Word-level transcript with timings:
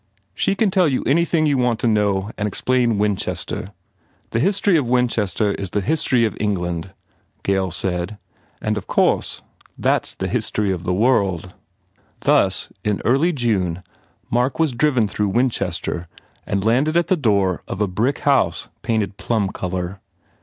"She 0.33 0.55
can 0.55 0.71
tell 0.71 0.87
you 0.87 1.03
anything 1.03 1.45
you 1.45 1.59
want 1.59 1.79
to 1.81 1.87
know 1.87 2.31
and 2.35 2.47
explain 2.47 2.97
Winchester. 2.97 3.71
The 4.31 4.39
history 4.39 4.75
of 4.75 4.87
Win 4.87 5.07
chester 5.07 5.51
is 5.53 5.69
the 5.69 5.79
history 5.81 6.25
of 6.25 6.35
England," 6.39 6.91
Gail 7.43 7.69
said, 7.69 8.17
"and, 8.63 8.77
of 8.77 8.87
course, 8.87 9.43
that 9.77 10.01
s 10.05 10.15
the 10.15 10.27
history 10.27 10.71
of 10.71 10.85
the 10.85 10.91
world." 10.95 11.53
28 11.53 11.53
HE 11.53 11.53
PROGRESSES 11.53 12.19
Thus, 12.21 12.69
in 12.83 13.01
early 13.05 13.31
June, 13.31 13.83
Mark 14.31 14.57
was 14.57 14.71
driven 14.71 15.07
through 15.07 15.29
Winchester 15.29 16.07
and 16.47 16.65
landed 16.65 16.97
at 16.97 17.05
the 17.05 17.15
door 17.15 17.61
of 17.67 17.79
a 17.79 17.85
brick 17.87 18.21
house 18.21 18.69
painted 18.81 19.17
plum 19.17 19.49
colour. 19.49 20.01